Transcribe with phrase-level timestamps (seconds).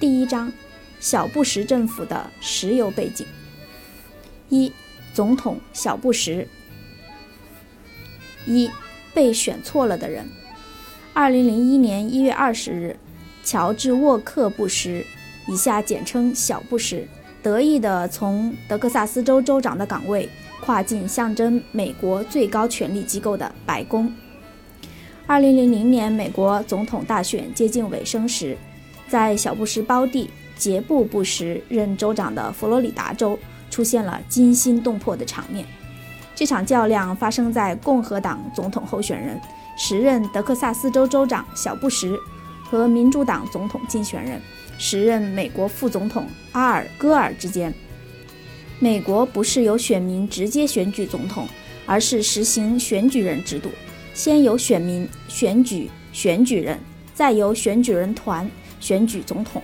[0.00, 0.50] 第一章：
[0.98, 3.26] 小布什政府的石油背景。
[4.48, 4.72] 一、
[5.12, 6.48] 总统小布什。
[8.46, 8.70] 一、
[9.12, 10.26] 被选错了的人。
[11.12, 12.96] 二零零一年一月二十日，
[13.44, 15.04] 乔治·沃克·布什
[15.46, 17.06] （以下简称小布什）
[17.42, 20.26] 得意地从德克萨斯州州长的岗位
[20.62, 24.10] 跨进象征美国最高权力机构的白宫。
[25.26, 28.56] 二零零零年，美国总统大选接近尾声时，
[29.10, 33.36] 在小布什胞弟杰布·布什任州长的佛罗里达州，
[33.68, 35.66] 出现了惊心动魄的场面。
[36.32, 39.38] 这场较量发生在共和党总统候选人。
[39.76, 42.14] 时任德克萨斯州州长小布什
[42.62, 44.38] 和民主党总统竞选人、
[44.76, 47.72] 时任美国副总统阿尔戈尔之间。
[48.78, 51.48] 美国不是由选民直接选举总统，
[51.86, 53.70] 而是实行选举人制度，
[54.12, 56.78] 先由选民选举选举人，
[57.14, 59.62] 再由选举人团选举总统。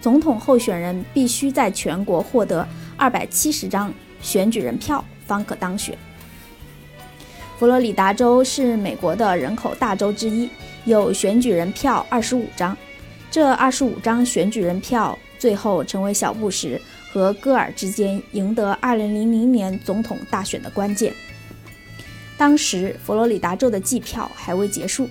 [0.00, 5.98] 总统候选人必须在全国获得二百七十张选举人票方可当选。
[7.58, 10.48] 佛罗里达州是美国的人口大州之一，
[10.86, 12.74] 有选举人票二十五张。
[13.30, 16.80] 这二十五张选举人票最后成为小布什
[17.12, 21.12] 和戈尔之间赢得二零零零年总统大选的关键。
[22.38, 25.06] 当时佛罗里达州的计票还未结束，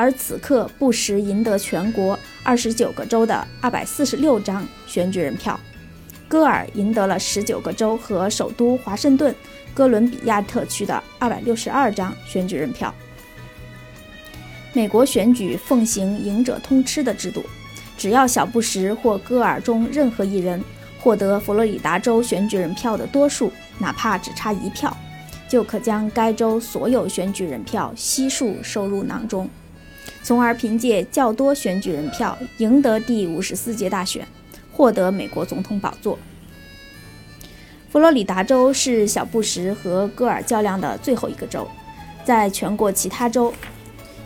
[0.00, 5.60] 而此刻布什赢得全国二十九个州的二百四十六张选举人票，
[6.26, 9.34] 戈尔赢得了十九个州和首都华盛顿。
[9.74, 12.94] 哥伦比亚特区的二百六十二张选举人票。
[14.72, 17.44] 美国选举奉行“赢者通吃”的制度，
[17.98, 20.64] 只要小布什或戈尔中任何一人
[20.98, 24.96] 获得佛罗里达州选举人票的多数，哪怕只差一票，
[25.46, 29.46] 就可将该州所有选举人票悉数收入囊中，
[30.22, 34.26] 从而凭借较多选举人票赢得第五十四届大选，
[34.72, 36.18] 获得美国总统宝座。
[37.90, 41.66] 佛罗里达州是小布什和戈尔较量的最后一个州，
[42.24, 43.52] 在全国其他州，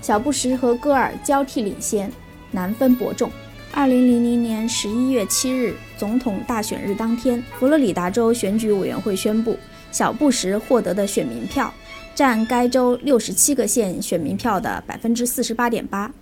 [0.03, 2.13] 小布什和戈尔交替领先，
[2.51, 3.31] 难分伯仲。
[3.73, 9.59] 二零零零年十一月七日，总统大选日当天，佛罗里达州选举委员会宣布，
[9.91, 11.73] 小布什获得的选民票
[12.15, 16.13] 占该州六十七个县选民票的百分之四十八点八，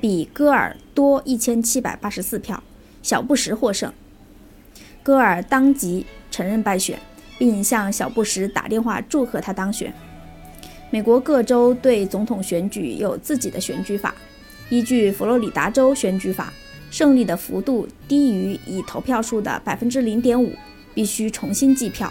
[0.00, 2.62] 比戈尔多一千七百八十四票，
[3.02, 3.92] 小布什获胜。
[5.02, 6.06] 戈尔当即。
[6.32, 6.96] 承认败选，
[7.38, 9.92] 并向小布什打电话祝贺他当选。
[10.88, 14.14] 美国各州对总统选举有自己的选举法。
[14.68, 16.52] 依据佛罗里达州选举法，
[16.88, 20.54] 胜利的幅度低于已投票数的百分之零点五，
[20.94, 22.10] 必须重新计票。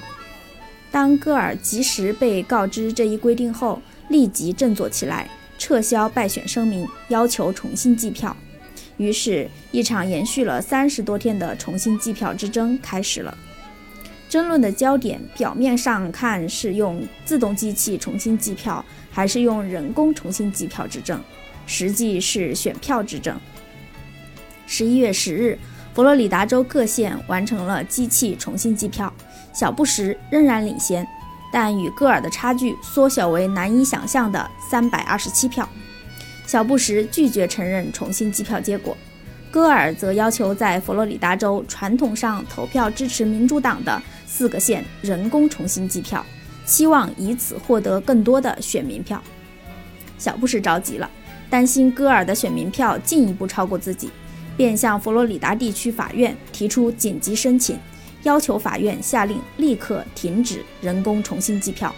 [0.92, 8.36] 当戈尔及时被告知这一规定后，立即振作起来，撤销败选声明，要求重新计票。
[8.98, 13.38] 于是，一场延续了三十多天的重新计票之争开始了。
[14.28, 21.20] 争论的焦点表面上看是用自动机器重新计票，还是用人工重新计票之争，
[21.66, 23.40] 实际是选票之争。
[24.68, 25.58] 十一月十日，
[25.94, 29.12] 佛罗里达州各县完成了机器重新计票，
[29.54, 31.06] 小布什仍然领先，
[31.52, 35.68] 但与戈尔的差距缩小为难以想象的三百二十七票。
[36.46, 38.96] 小布什拒绝承认重新计票结果。
[39.52, 46.24] 戈尔则要求在佛罗里达州传统上投票支持民主党的四个县人工重新计票，
[46.66, 49.20] 希望以此获得更多的选民票。
[50.20, 51.10] 小布什着急了，
[51.50, 54.12] 担心戈尔的选民票进一步超过自己，
[54.56, 57.80] 便向佛罗里达地区法院提出紧急申请，
[58.24, 61.94] 要求法院下令立刻停止人工重新计票。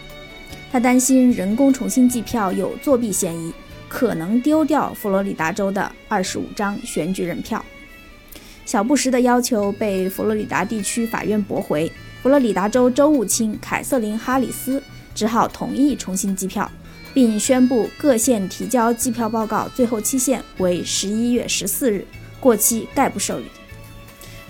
[0.70, 3.52] 他担心人工重新计票有作弊嫌疑。
[3.88, 7.62] 可能丢掉佛罗里达州的二十五张选举人票。
[8.64, 11.92] 小布什的要求被佛罗里达地区法院驳回。
[12.22, 14.82] 佛罗里达州州务卿凯瑟琳·哈里斯
[15.14, 16.72] 只好同意重新计票，
[17.12, 22.06] 并宣布各县提交计票报告最后期限为十一月十四日，
[22.40, 23.44] 过期概不受理。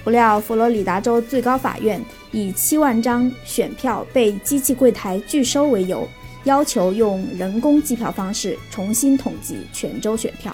[0.04, 2.02] 不料，佛罗里达州最高法院
[2.32, 6.08] 以七万张选票被机器柜台拒收为由。
[6.44, 10.52] 要求用人工计票方式重新统计全州选票，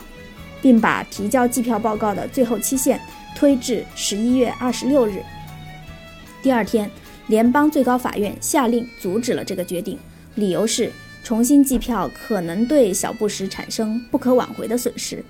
[0.61, 3.01] 并把提交计票报告的最后期限
[3.35, 5.23] 推至十一月二十六日。
[6.43, 6.91] 第二天，
[7.29, 9.99] 联邦最高法院下令阻止了这个决定，
[10.35, 10.93] 理由是
[11.25, 15.25] 重新计票可能对小布什产生不可挽回的损失。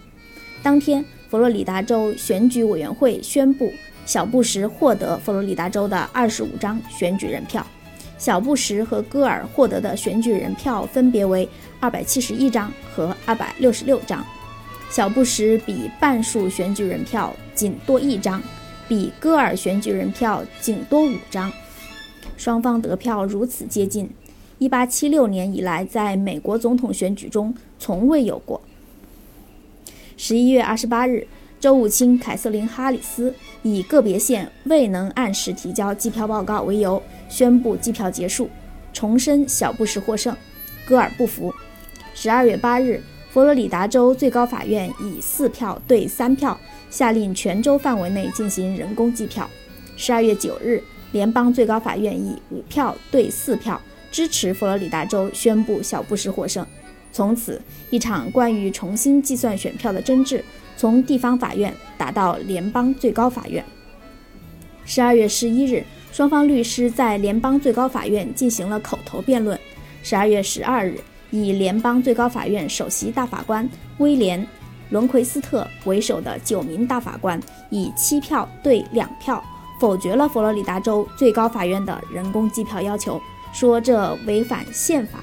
[0.61, 3.73] 当天，佛罗里达州选举委员会宣布，
[4.09, 7.65] 小布什获得佛罗里达州的二十五张选举人票。
[8.17, 11.47] 小布什和戈尔获得的选举人票分别为
[11.79, 14.25] 二百七十一张和二百六十六张。
[14.89, 18.43] 小布什比半数选举人票仅多一张，
[18.89, 21.53] 比戈尔选举人票仅多五张。
[22.39, 24.09] 双方得票如此接近
[24.61, 28.63] ，1876年以来在美国总统选举中从未有过。
[30.17, 31.29] 11月28日，
[31.61, 38.49] 州务卿凯瑟琳·哈里斯以个别县未能按时提交计票报告为由，宣布计票结束，
[38.93, 40.37] 重申小布什获胜。
[40.87, 41.55] 戈尔不服。
[42.15, 46.59] 十二月八日，佛罗里达州最高法院以四票对三票，
[46.91, 49.49] 下令全州范围内进行人工计票。
[49.97, 50.83] 十二月九日。
[51.13, 53.81] 联邦最高法院以五票对四票
[54.13, 56.67] 支持佛罗里达州宣布小布什获胜。
[57.11, 57.59] 从此，
[57.89, 60.45] 一场关于重新计算选票的争执
[60.79, 63.63] 从地方法院打到联邦最高法院。
[64.85, 69.59] 十二月十一日，双方律师在联邦最高法院进行了口头辩论。
[70.05, 71.01] 十二月十二日，
[71.33, 74.41] 以联邦最高法院首席大法官威廉·
[74.91, 77.39] 伦奎斯特为首的九名大法官
[77.71, 79.43] 以七票对两票。
[79.81, 83.21] 否决了佛罗里达州最高法院的人工计票要求，
[83.53, 85.23] 说这违反宪法。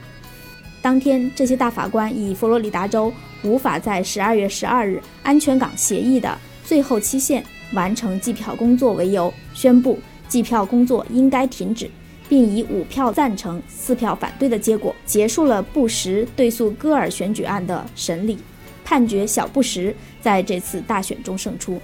[0.86, 3.12] 当天，这些大法官以佛罗里达州
[3.42, 7.44] 无法在十二月十二日安全港协议的最后期限
[7.74, 9.98] 完成计票工作为由，宣布
[10.28, 11.90] 计票工作应该停止，
[12.30, 18.38] 并以五票赞成、四票反对的结果结束了布什对诉戈尔选举案的审理，
[18.84, 19.92] 判决小布什
[20.22, 21.82] 在这次大选中胜出。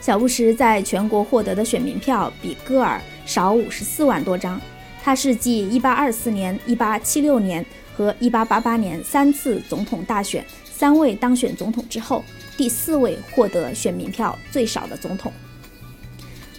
[0.00, 4.60] 小布什在全国获得的选民票比戈尔少五十四万多张，
[5.08, 7.64] 他是继1824年、1876年
[7.96, 12.22] 和1888年三次总统大选三位当选总统之后，
[12.58, 15.32] 第四位获得选民票最少的总统。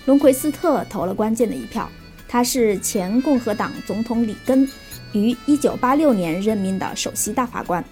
[0.06, 1.88] 隆奎斯特投了关键的一票，
[2.28, 4.68] 他是前共和党总统里根
[5.14, 7.86] 于1986年任命的首席大法官。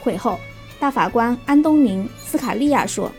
[0.00, 0.38] 会后，
[0.78, 3.10] 大法官安东尼·斯卡利亚说：“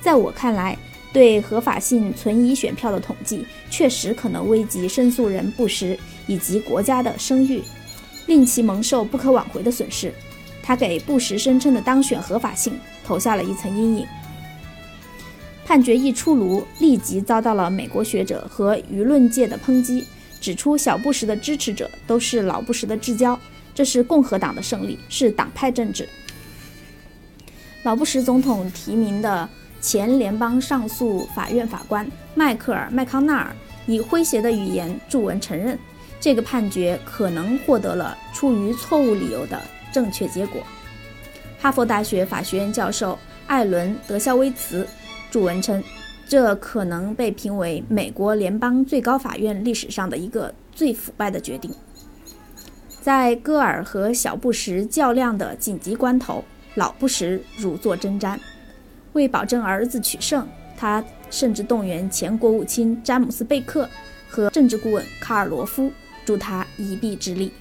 [0.00, 0.78] 在我看来。”
[1.12, 5.98] 对合法性存疑选票的统计，确实可能危及申诉人布什
[6.30, 7.60] 以及国家的声誉，
[8.26, 10.14] 令其蒙受不可挽回的损失。
[10.62, 14.06] 他给布什声称的当选合法性投下了一层阴影。
[15.64, 20.06] 判决一出炉，立即遭到了美国学者和舆论界的抨击，
[20.40, 23.36] 指出小布什的支持者都是老布什的至交，
[23.74, 26.08] 这是共和党的胜利，是党派政治。
[27.82, 29.48] 老布什总统提名的。
[29.82, 33.56] 前联邦上诉法院法官迈克尔·麦康纳尔
[33.86, 35.78] 以诙谐的语言著文承认，
[36.20, 39.60] 这个判决可能获得了出于错误理由的
[39.92, 40.60] 正确结果。
[41.58, 44.86] 哈佛大学法学院教授艾伦·德肖威茨
[45.30, 45.82] 著文称，
[46.28, 51.74] 这可能被评为美国联邦最高法院历史上的一个最腐败的决定。
[53.00, 56.44] 在戈尔和小布什较量的紧急关头，
[56.74, 58.38] 老布什如坐针毡。
[59.14, 60.46] 为保证儿子取胜，
[60.76, 63.88] 他甚至动员前国务卿詹姆斯·贝克
[64.28, 65.90] 和政治顾问卡尔罗夫
[66.24, 67.52] 助他一臂之力。